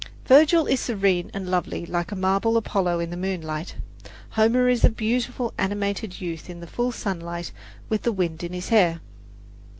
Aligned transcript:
Virgil 0.25 0.65
is 0.65 0.79
serene 0.79 1.29
and 1.31 1.47
lovely 1.47 1.85
like 1.85 2.11
a 2.11 2.15
marble 2.15 2.57
Apollo 2.57 2.99
in 3.01 3.11
the 3.11 3.15
moonlight; 3.15 3.75
Homer 4.31 4.67
is 4.67 4.83
a 4.83 4.89
beautiful, 4.89 5.53
animated 5.59 6.19
youth 6.19 6.49
in 6.49 6.59
the 6.59 6.65
full 6.65 6.91
sunlight 6.91 7.51
with 7.87 8.01
the 8.01 8.11
wind 8.11 8.43
in 8.43 8.51
his 8.51 8.69
hair. 8.69 8.99